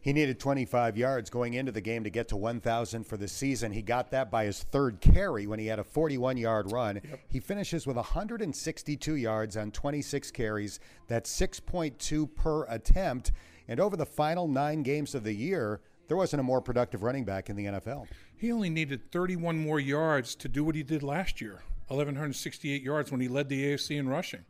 [0.00, 3.70] He needed 25 yards going into the game to get to 1,000 for the season.
[3.70, 6.96] He got that by his third carry when he had a 41 yard run.
[6.96, 7.20] Yep.
[7.28, 10.80] He finishes with 162 yards on 26 carries.
[11.06, 13.30] That's 6.2 per attempt.
[13.68, 17.24] And over the final nine games of the year, there wasn't a more productive running
[17.24, 18.08] back in the NFL.
[18.36, 23.12] He only needed 31 more yards to do what he did last year 1,168 yards
[23.12, 24.44] when he led the AFC in rushing.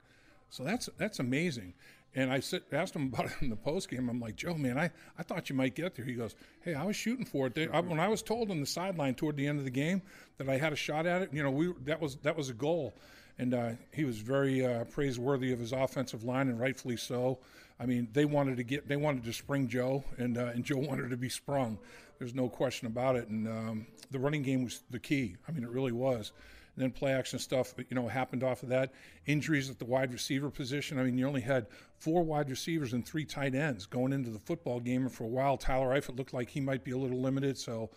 [0.52, 1.72] So that's that's amazing.
[2.14, 4.10] And I sit, asked him about it in the post game.
[4.10, 6.04] I'm like, Joe, man, I, I thought you might get there.
[6.04, 7.54] He goes, Hey, I was shooting for it.
[7.54, 10.02] They, I, when I was told on the sideline toward the end of the game
[10.36, 12.52] that I had a shot at it, you know, we that was that was a
[12.52, 12.94] goal.
[13.38, 17.38] And uh, he was very uh, praiseworthy of his offensive line, and rightfully so.
[17.80, 20.76] I mean, they wanted to get they wanted to spring Joe, and uh, and Joe
[20.76, 21.78] wanted to be sprung.
[22.18, 23.28] There's no question about it.
[23.28, 25.36] And um, the running game was the key.
[25.48, 26.32] I mean, it really was.
[26.74, 28.92] And then play action stuff, you know, happened off of that.
[29.26, 30.98] Injuries at the wide receiver position.
[30.98, 31.66] I mean, you only had
[31.98, 35.02] four wide receivers and three tight ends going into the football game.
[35.02, 37.58] And for a while, Tyler Eifert looked like he might be a little limited.
[37.58, 37.90] So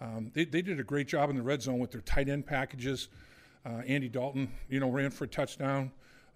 [0.00, 2.46] um, they, they did a great job in the red zone with their tight end
[2.46, 3.08] packages.
[3.64, 5.90] Uh, Andy Dalton, you know, ran for a touchdown.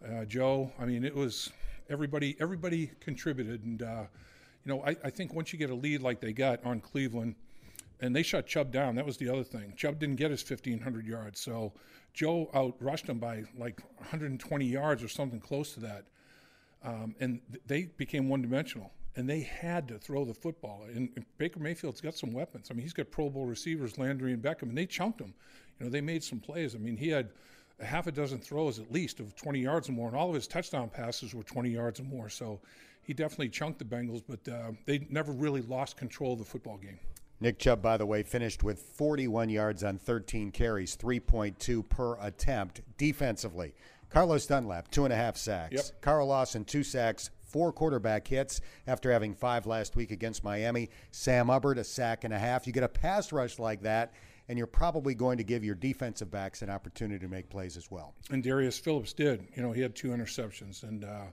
[0.04, 1.52] Uh, Joe, I mean, it was
[1.88, 2.36] everybody.
[2.40, 4.04] Everybody contributed, and uh,
[4.64, 7.36] you know, I, I think once you get a lead like they got on Cleveland
[8.02, 8.96] and they shut Chubb down.
[8.96, 9.72] That was the other thing.
[9.76, 11.72] Chubb didn't get his 1,500 yards, so
[12.12, 16.04] Joe out rushed him by like 120 yards or something close to that.
[16.84, 20.82] Um, and th- they became one dimensional, and they had to throw the football.
[20.88, 22.68] And, and, Baker Mayfield's got some weapons.
[22.70, 25.32] I mean, he's got Pro Bowl receivers, Landry and Beckham, and they chunked him.
[25.78, 26.74] You know, they made some plays.
[26.74, 27.30] I mean, he had
[27.78, 30.34] a half a dozen throws at least of 20 yards or more, and all of
[30.34, 32.28] his touchdown passes were 20 yards or more.
[32.28, 32.58] So
[33.04, 36.78] he definitely chunked the Bengals, but uh, they never really lost control of the football
[36.78, 36.98] game.
[37.42, 42.82] Nick Chubb, by the way, finished with 41 yards on 13 carries, 3.2 per attempt
[42.96, 43.74] defensively.
[44.10, 45.74] Carlos Dunlap, two and a half sacks.
[45.74, 45.84] Yep.
[46.02, 50.88] Carl Lawson, two sacks, four quarterback hits after having five last week against Miami.
[51.10, 52.66] Sam Hubbard, a sack and a half.
[52.66, 54.12] You get a pass rush like that,
[54.48, 57.90] and you're probably going to give your defensive backs an opportunity to make plays as
[57.90, 58.14] well.
[58.30, 59.48] And Darius Phillips did.
[59.56, 61.24] You know, he had two interceptions, and uh,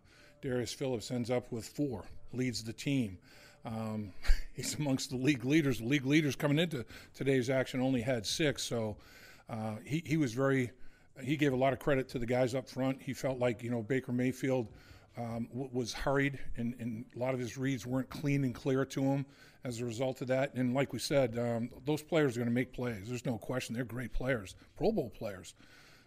[0.42, 3.20] Darius Phillips ends up with four, leads the team.
[3.66, 4.14] Um,
[4.54, 5.80] he's amongst the league leaders.
[5.80, 8.98] The league leaders coming into today's action only had six, so
[9.50, 10.72] uh, he, he was very.
[11.22, 13.02] He gave a lot of credit to the guys up front.
[13.02, 14.68] He felt like you know Baker Mayfield
[15.18, 18.86] um, w- was hurried, and, and, a lot of his reads weren't clean and clear
[18.86, 19.26] to him
[19.66, 20.54] as a result of that.
[20.54, 23.08] And like we said, um, those players are going to make plays.
[23.08, 23.76] There's no question.
[23.76, 25.56] They're great players, Pro Bowl players.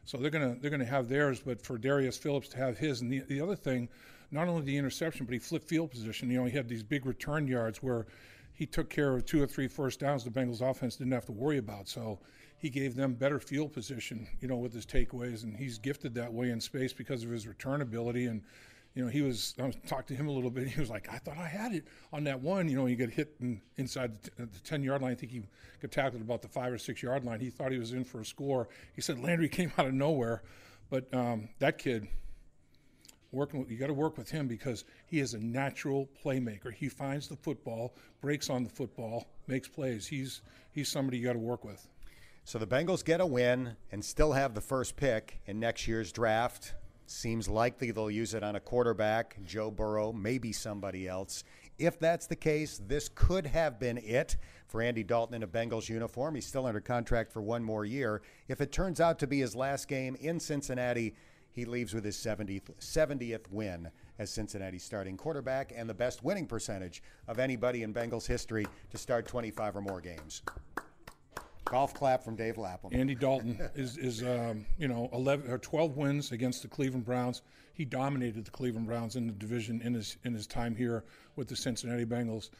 [0.05, 3.13] So they're gonna they're gonna have theirs, but for Darius Phillips to have his, and
[3.13, 3.89] the, the other thing,
[4.33, 6.31] not only the interception, but he flipped field position.
[6.31, 8.07] You know, he had these big return yards where
[8.53, 11.33] he took care of two or three first downs the Bengals offense didn't have to
[11.33, 11.89] worry about.
[11.89, 12.19] So
[12.59, 16.33] he gave them better field position, you know, with his takeaways, and he's gifted that
[16.33, 18.43] way in space because of his return ability and
[18.95, 20.69] you know, he was, I talked to him a little bit.
[20.73, 22.69] He was like, I thought I had it on that one.
[22.69, 25.13] You know, he got hit in, inside the, t- the 10 yard line.
[25.13, 25.43] I think he
[25.81, 27.41] got tackled about the five or six yard line.
[27.41, 28.69] He thought he was in for a score.
[28.95, 30.43] He said Landry came out of nowhere.
[30.91, 32.07] But um, that kid,
[33.33, 36.73] working with, you got to work with him because he is a natural playmaker.
[36.73, 40.07] He finds the football, breaks on the football, makes plays.
[40.07, 41.89] He's, he's somebody you got to work with.
[42.45, 46.13] So the Bengals get a win and still have the first pick in next year's
[46.13, 46.75] draft.
[47.07, 51.45] Seems likely they'll use it on a quarterback, Joe Burrow, maybe somebody else.
[51.79, 55.89] If that's the case, this could have been it for Andy Dalton in a Bengals
[55.89, 56.35] uniform.
[56.35, 58.23] He's still under contract for one more year.
[58.49, 61.15] If it turns out to be his last game in Cincinnati,
[61.53, 66.47] he leaves with his 70th, 70th win as Cincinnati's starting quarterback and the best winning
[66.47, 70.43] percentage of anybody in Bengals history to start 25 or more games.
[71.65, 72.91] Golf clap from Dave Lapham.
[72.93, 77.43] Andy Dalton is, is um, you know, 11 or 12 wins against the Cleveland Browns.
[77.75, 81.05] He dominated the Cleveland Browns in the division in his in his time here
[81.37, 82.51] with the Cincinnati Bengals.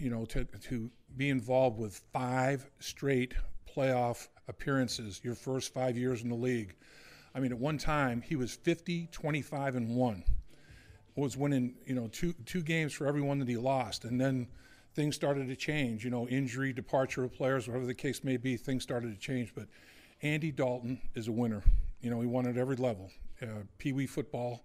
[0.00, 3.34] You know, to to be involved with five straight
[3.72, 6.74] playoff appearances, your first five years in the league.
[7.34, 10.24] I mean, at one time he was 50, 25, and one.
[11.14, 14.46] Was winning, you know, two two games for every one that he lost, and then
[14.94, 16.04] things started to change.
[16.04, 19.52] You know, injury, departure of players, whatever the case may be, things started to change.
[19.52, 19.66] But
[20.22, 21.64] Andy Dalton is a winner.
[22.02, 23.10] You know, he won at every level
[23.42, 24.64] uh, Pee Wee football,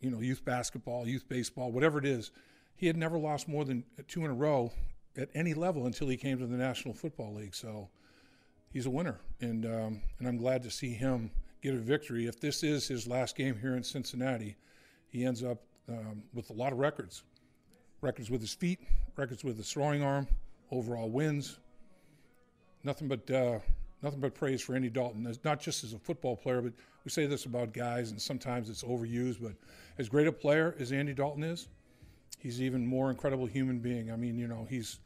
[0.00, 2.30] you know, youth basketball, youth baseball, whatever it is.
[2.76, 4.72] He had never lost more than two in a row
[5.16, 7.54] at any level until he came to the National Football League.
[7.54, 7.90] So
[8.72, 9.20] he's a winner.
[9.40, 11.30] And, um, and I'm glad to see him
[11.62, 12.26] get a victory.
[12.26, 14.56] If this is his last game here in Cincinnati,
[15.08, 17.22] he ends up um, with a lot of records
[18.00, 18.80] records with his feet,
[19.16, 20.26] records with his throwing arm,
[20.70, 21.58] overall wins.
[22.82, 23.58] Nothing but uh,
[24.02, 25.26] nothing but praise for Andy Dalton.
[25.26, 26.72] As not just as a football player, but
[27.04, 29.42] we say this about guys, and sometimes it's overused.
[29.42, 29.52] But
[29.98, 31.68] as great a player as Andy Dalton is,
[32.38, 34.10] he's even more incredible human being.
[34.10, 34.98] I mean, you know, he's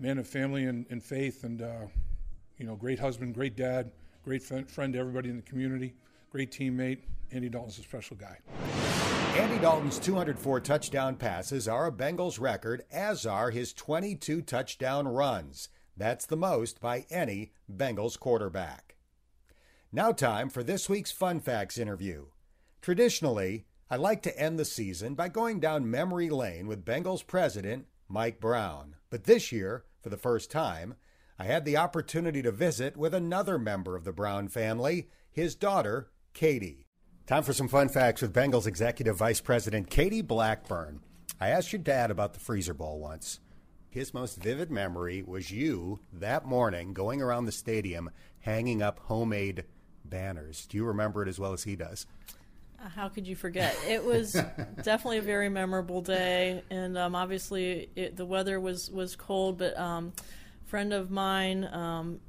[0.00, 1.86] man of family and, and faith, and uh,
[2.56, 3.90] you know, great husband, great dad,
[4.28, 5.94] great friend to everybody in the community,
[6.28, 6.98] great teammate.
[7.32, 8.36] Andy Dalton's a special guy.
[9.38, 15.70] Andy Dalton's 204 touchdown passes are a Bengals record, as are his 22 touchdown runs.
[15.96, 18.96] That's the most by any Bengals quarterback.
[19.92, 22.26] Now, time for this week's Fun Facts interview.
[22.82, 27.86] Traditionally, I like to end the season by going down memory lane with Bengals president
[28.10, 28.96] Mike Brown.
[29.08, 30.96] But this year, for the first time,
[31.40, 36.10] I had the opportunity to visit with another member of the Brown family, his daughter,
[36.34, 36.84] Katie.
[37.28, 41.00] Time for some fun facts with Bengals Executive Vice President Katie Blackburn.
[41.40, 43.38] I asked your dad about the Freezer Bowl once.
[43.88, 49.64] His most vivid memory was you that morning going around the stadium hanging up homemade
[50.04, 50.66] banners.
[50.66, 52.06] Do you remember it as well as he does?
[52.82, 53.76] Uh, how could you forget?
[53.86, 54.32] It was
[54.82, 59.58] definitely a very memorable day, and um, obviously it, the weather was was cold.
[59.58, 60.12] But um,
[60.68, 62.20] friend of mine um,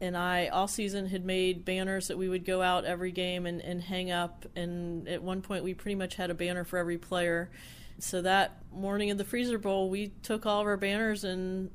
[0.00, 3.60] and I all season had made banners that we would go out every game and,
[3.60, 4.46] and hang up.
[4.54, 7.50] And at one point, we pretty much had a banner for every player.
[7.98, 11.70] So that morning of the Freezer Bowl, we took all of our banners and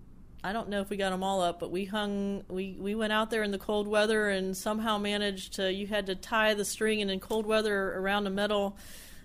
[0.45, 2.43] I don't know if we got them all up, but we hung.
[2.49, 5.71] We we went out there in the cold weather and somehow managed to.
[5.71, 8.77] You had to tie the string and in cold weather around a metal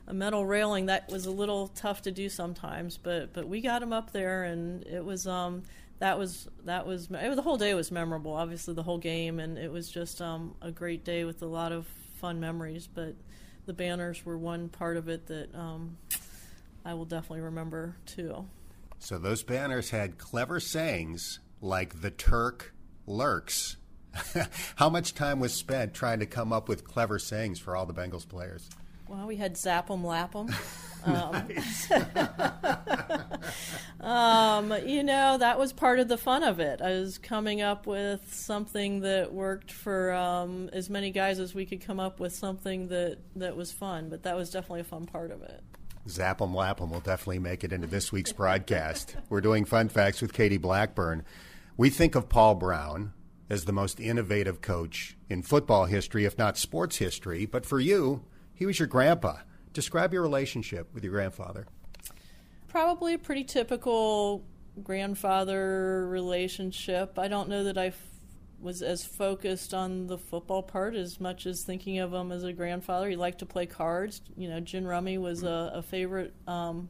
[0.06, 0.86] a metal railing.
[0.86, 4.44] That was a little tough to do sometimes, but but we got them up there
[4.44, 5.64] and it was um
[5.98, 8.32] that was that was it, the whole day was memorable.
[8.32, 11.72] Obviously, the whole game, and it was just um, a great day with a lot
[11.72, 11.86] of
[12.20, 12.86] fun memories.
[12.86, 13.14] But
[13.66, 15.96] the banners were one part of it that um,
[16.84, 18.46] I will definitely remember too.
[18.98, 22.74] So those banners had clever sayings like "the Turk
[23.06, 23.76] lurks."
[24.76, 27.94] How much time was spent trying to come up with clever sayings for all the
[27.94, 28.68] Bengals players?
[29.08, 30.48] Well, we had Zap 'em, Lap 'em.
[31.04, 31.48] Um,
[34.00, 36.80] um, you know, that was part of the fun of it.
[36.80, 41.66] I was coming up with something that worked for um, as many guys as we
[41.66, 45.06] could come up with something that, that was fun, but that was definitely a fun
[45.06, 45.62] part of it.
[46.08, 49.16] Zap 'em Lap 'em will definitely make it into this week's broadcast.
[49.28, 51.24] We're doing Fun Facts with Katie Blackburn.
[51.76, 53.12] We think of Paul Brown
[53.50, 58.24] as the most innovative coach in football history, if not sports history, but for you,
[58.54, 59.38] he was your grandpa.
[59.78, 61.64] Describe your relationship with your grandfather.
[62.66, 64.44] Probably a pretty typical
[64.82, 67.16] grandfather relationship.
[67.16, 68.02] I don't know that I f-
[68.60, 72.52] was as focused on the football part as much as thinking of him as a
[72.52, 73.08] grandfather.
[73.08, 74.20] He liked to play cards.
[74.36, 76.88] You know, gin rummy was a, a favorite um,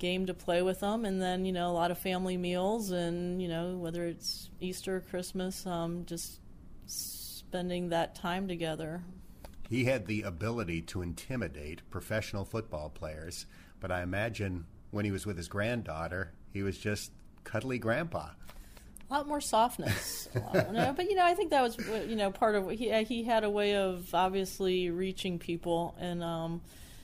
[0.00, 3.40] game to play with them, and then you know a lot of family meals, and
[3.40, 6.40] you know whether it's Easter, or Christmas, um, just
[6.86, 9.00] spending that time together.
[9.70, 13.46] He had the ability to intimidate professional football players,
[13.78, 17.12] but I imagine when he was with his granddaughter, he was just
[17.44, 18.30] cuddly grandpa.
[19.08, 21.78] A lot more softness, lot, but you know, I think that was
[22.08, 26.62] you know part of he he had a way of obviously reaching people, and um,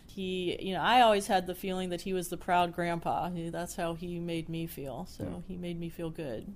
[0.08, 3.30] he you know I always had the feeling that he was the proud grandpa.
[3.32, 5.06] That's how he made me feel.
[5.08, 5.42] So mm.
[5.46, 6.52] he made me feel good.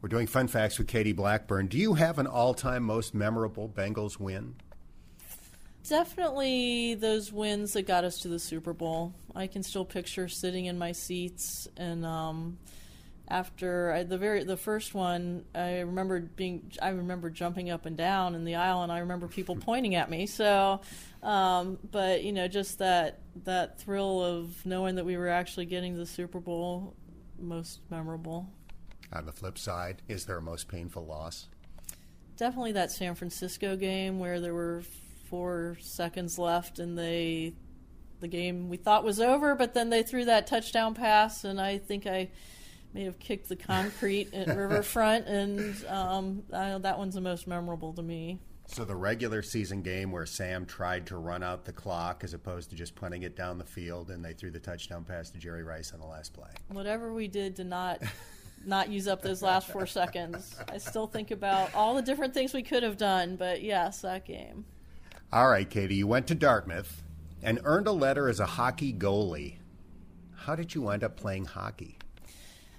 [0.00, 1.66] We're doing fun facts with Katie Blackburn.
[1.66, 4.56] Do you have an all-time most memorable Bengals win?
[5.88, 9.14] Definitely those wins that got us to the Super Bowl.
[9.34, 12.58] I can still picture sitting in my seats and um,
[13.28, 17.96] after I, the very the first one, I remember being I remember jumping up and
[17.96, 20.26] down in the aisle, and I remember people pointing at me.
[20.26, 20.80] So,
[21.22, 25.96] um, but you know, just that that thrill of knowing that we were actually getting
[25.96, 26.94] the Super Bowl,
[27.38, 28.48] most memorable.
[29.12, 31.48] On the flip side, is there a most painful loss?
[32.36, 34.82] Definitely that San Francisco game where there were
[35.34, 37.52] four seconds left, and they
[38.20, 41.78] the game we thought was over, but then they threw that touchdown pass, and I
[41.78, 42.30] think I
[42.92, 48.02] may have kicked the concrete at Riverfront, and um, that one's the most memorable to
[48.02, 48.38] me.
[48.68, 52.70] So the regular season game where Sam tried to run out the clock as opposed
[52.70, 55.64] to just punting it down the field, and they threw the touchdown pass to Jerry
[55.64, 56.50] Rice on the last play.
[56.68, 58.00] Whatever we did to not
[58.64, 62.54] not use up those last four seconds, I still think about all the different things
[62.54, 63.34] we could have done.
[63.34, 64.64] But yes, that game.
[65.34, 67.02] All right, Katie, you went to Dartmouth
[67.42, 69.56] and earned a letter as a hockey goalie.
[70.36, 71.98] How did you wind up playing hockey?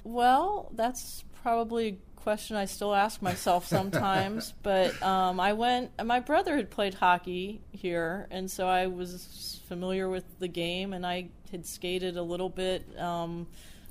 [0.05, 4.53] Well, that's probably a question I still ask myself sometimes.
[4.63, 6.01] but um, I went.
[6.01, 11.05] My brother had played hockey here, and so I was familiar with the game, and
[11.05, 12.87] I had skated a little bit.
[12.97, 13.47] Um,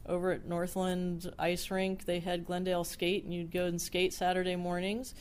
[0.06, 4.56] over at Northland Ice Rink, they had Glendale Skate, and you'd go and skate Saturday
[4.56, 5.14] mornings.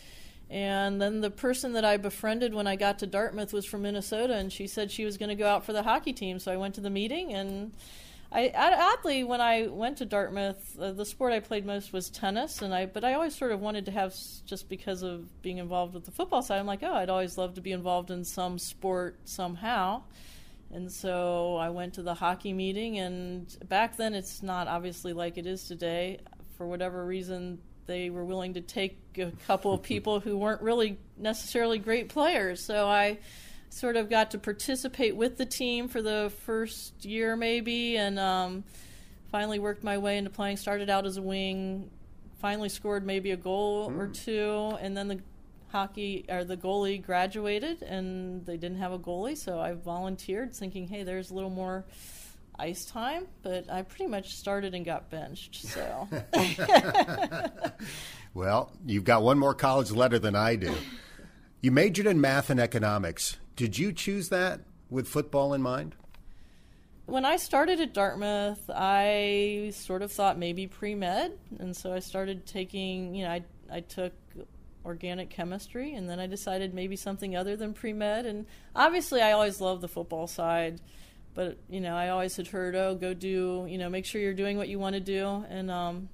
[0.53, 4.35] And then the person that I befriended when I got to Dartmouth was from Minnesota,
[4.35, 6.37] and she said she was going to go out for the hockey team.
[6.37, 7.71] So I went to the meeting, and
[8.31, 12.61] I oddly, when I went to Dartmouth, uh, the sport I played most was tennis,
[12.61, 15.95] and I but I always sort of wanted to have just because of being involved
[15.95, 16.59] with the football side.
[16.59, 20.03] I'm like, oh, I'd always love to be involved in some sport somehow.
[20.71, 25.39] And so I went to the hockey meeting, and back then it's not obviously like
[25.39, 26.19] it is today.
[26.57, 30.97] For whatever reason, they were willing to take a couple of people who weren't really
[31.17, 32.63] necessarily great players.
[32.63, 33.19] So I
[33.69, 38.63] sort of got to participate with the team for the first year, maybe, and um,
[39.31, 40.57] finally worked my way into playing.
[40.57, 41.89] Started out as a wing,
[42.39, 43.97] finally scored maybe a goal mm.
[43.97, 45.19] or two, and then the
[45.71, 50.87] hockey or the goalie graduated, and they didn't have a goalie, so I volunteered, thinking,
[50.87, 51.83] hey, there's a little more
[52.63, 55.55] ice time, but I pretty much started and got benched.
[55.55, 56.07] So,
[58.33, 60.73] well, you've got one more college letter than I do.
[61.59, 63.35] You majored in math and economics.
[63.57, 65.95] Did you choose that with football in mind?
[67.05, 71.99] When I started at Dartmouth, I sort of thought maybe pre med, and so I
[71.99, 73.13] started taking.
[73.13, 74.13] You know, I I took
[74.85, 78.25] organic chemistry, and then I decided maybe something other than pre med.
[78.25, 80.79] And obviously, I always loved the football side
[81.35, 84.33] but you know, I always had heard, oh, go do, you know, make sure you're
[84.33, 86.09] doing what you want to do, and um,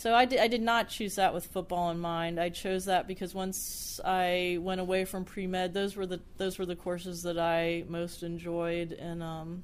[0.00, 0.40] so I did.
[0.40, 2.40] I did not choose that with football in mind.
[2.40, 6.58] I chose that because once I went away from pre med, those were the those
[6.58, 9.62] were the courses that I most enjoyed, and um,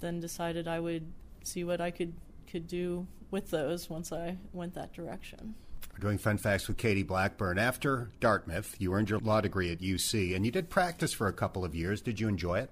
[0.00, 1.12] then decided I would
[1.44, 2.12] see what I could
[2.50, 5.54] could do with those once I went that direction.
[5.92, 7.58] We're doing fun facts with Katie Blackburn.
[7.58, 11.32] After Dartmouth, you earned your law degree at UC, and you did practice for a
[11.32, 12.00] couple of years.
[12.00, 12.70] Did you enjoy it?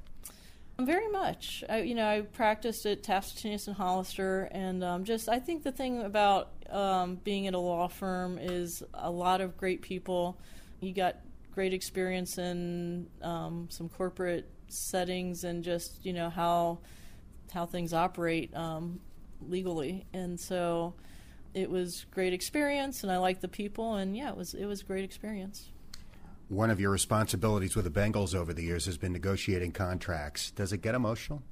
[0.81, 1.65] Very much.
[1.69, 5.73] I, you know, I practiced at Taft and Hollister, and um, just I think the
[5.73, 10.39] thing about um, being at a law firm is a lot of great people.
[10.79, 11.17] You got
[11.53, 16.79] great experience in um, some corporate settings and just you know how
[17.53, 19.01] how things operate um,
[19.49, 20.95] legally, and so
[21.55, 24.85] it was great experience, and I liked the people, and yeah, it was it was
[24.85, 25.71] great experience.
[26.49, 30.51] One of your responsibilities with the Bengals over the years has been negotiating contracts.
[30.51, 31.43] Does it get emotional?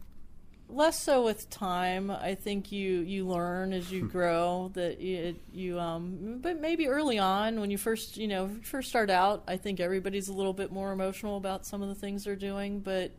[0.68, 2.10] Less so with time.
[2.10, 7.18] I think you you learn as you grow that it, you um but maybe early
[7.18, 10.72] on when you first you know first start out I think everybody's a little bit
[10.72, 13.12] more emotional about some of the things they're doing but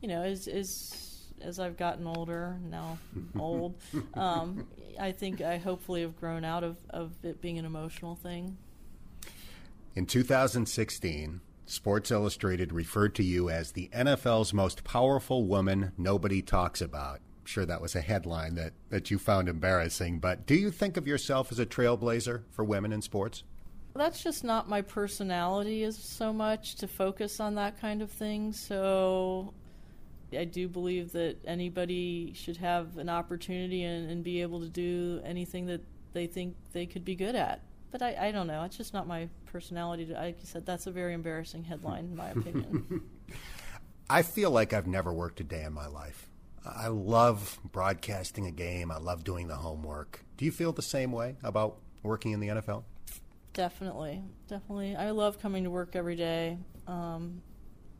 [0.00, 2.98] you know as as as I've gotten older now
[3.38, 3.76] old
[4.14, 4.66] um,
[4.98, 8.56] I think I hopefully have grown out of, of it being an emotional thing.
[9.94, 16.80] In 2016, Sports Illustrated referred to you as the NFL's most powerful woman nobody talks
[16.80, 17.20] about.
[17.44, 21.06] Sure that was a headline that, that you found embarrassing, but do you think of
[21.06, 23.42] yourself as a trailblazer for women in sports?
[23.94, 28.54] That's just not my personality is so much to focus on that kind of thing.
[28.54, 29.52] So
[30.34, 35.20] I do believe that anybody should have an opportunity and, and be able to do
[35.22, 35.82] anything that
[36.14, 37.60] they think they could be good at
[37.92, 38.64] but I, I don't know.
[38.64, 40.06] It's just not my personality.
[40.06, 43.02] To, like you said, that's a very embarrassing headline, in my opinion.
[44.10, 46.28] I feel like I've never worked a day in my life.
[46.64, 48.90] I love broadcasting a game.
[48.90, 50.24] I love doing the homework.
[50.36, 52.84] Do you feel the same way about working in the NFL?
[53.52, 54.96] Definitely, definitely.
[54.96, 56.58] I love coming to work every day.
[56.86, 57.42] Um,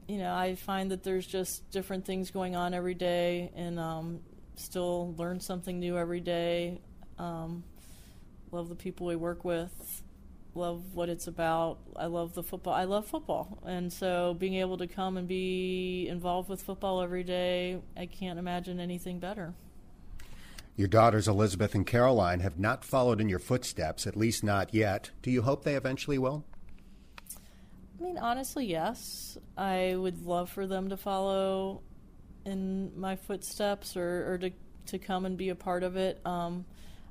[0.09, 4.21] you know, I find that there's just different things going on every day, and um,
[4.57, 6.81] still learn something new every day.
[7.19, 7.65] Um,
[8.53, 10.03] love the people we work with,
[10.55, 11.79] love what it's about.
[11.97, 12.75] I love the football.
[12.75, 13.59] I love football.
[13.67, 18.39] And so being able to come and be involved with football every day, I can't
[18.39, 19.55] imagine anything better.
[20.77, 25.11] Your daughters Elizabeth and Caroline have not followed in your footsteps, at least not yet.
[25.23, 26.45] Do you hope they eventually will?
[28.01, 29.39] I mean, honestly, yes.
[29.57, 31.83] I would love for them to follow
[32.45, 34.51] in my footsteps or, or to,
[34.87, 36.21] to come and be a part of it.
[36.27, 36.65] Um,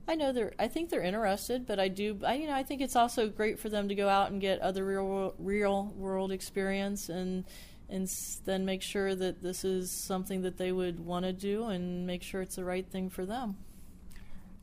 [0.08, 0.54] I know they're.
[0.60, 2.20] I think they're interested, but I do.
[2.26, 4.60] I, you know, I think it's also great for them to go out and get
[4.60, 7.45] other real, real world experience, and
[7.89, 8.10] and
[8.45, 12.24] then make sure that this is something that they would want to do, and make
[12.24, 13.58] sure it's the right thing for them.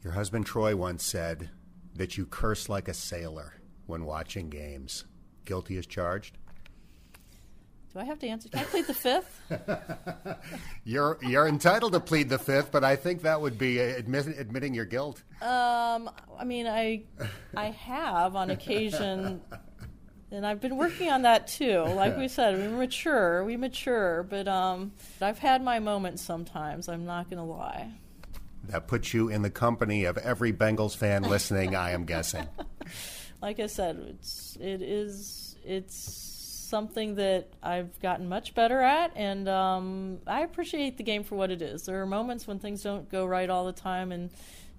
[0.02, 1.50] Your husband Troy once said
[1.94, 3.54] that you curse like a sailor
[3.86, 5.04] when watching games.
[5.44, 6.37] Guilty as charged.
[7.98, 8.48] Do I have to answer?
[8.48, 9.40] Can I plead the fifth?
[10.84, 14.72] you're you're entitled to plead the fifth, but I think that would be admit, admitting
[14.72, 15.24] your guilt.
[15.42, 17.02] Um, I mean, I
[17.56, 19.40] I have on occasion,
[20.30, 21.80] and I've been working on that too.
[21.80, 26.88] Like we said, we mature, we mature, but um, I've had my moments sometimes.
[26.88, 27.90] I'm not going to lie.
[28.68, 31.74] That puts you in the company of every Bengals fan listening.
[31.74, 32.46] I am guessing.
[33.40, 36.37] Like I said, it's it is it's
[36.68, 41.50] something that I've gotten much better at, and um, I appreciate the game for what
[41.50, 41.86] it is.
[41.86, 44.30] There are moments when things don't go right all the time, and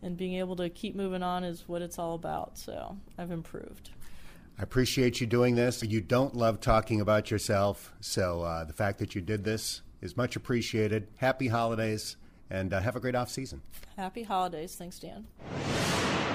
[0.02, 2.58] and being able to keep moving on is what it's all about.
[2.58, 3.90] So I've improved.
[4.58, 5.84] I appreciate you doing this.
[5.84, 10.16] You don't love talking about yourself, so uh, the fact that you did this is
[10.16, 11.08] much appreciated.
[11.18, 12.18] Happy holidays,
[12.50, 13.62] and uh, have a great off season.
[13.98, 14.76] Happy holidays.
[14.76, 15.28] Thanks, Dan.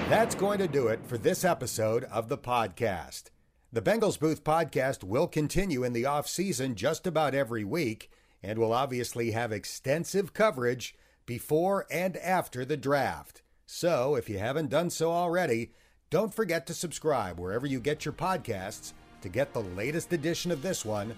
[0.09, 3.31] That's going to do it for this episode of the podcast.
[3.75, 8.09] The Bengals Booth podcast will continue in the off season just about every week
[8.41, 10.95] and will obviously have extensive coverage
[11.25, 13.41] before and after the draft.
[13.65, 15.73] So, if you haven't done so already,
[16.09, 20.61] don't forget to subscribe wherever you get your podcasts to get the latest edition of
[20.61, 21.13] this one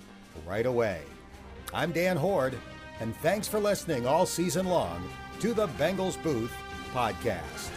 [0.48, 1.02] right away.
[1.76, 2.58] I'm Dan Hoard,
[3.00, 5.08] and thanks for listening all season long
[5.42, 6.56] to the Bengals Booth
[6.92, 7.70] podcast.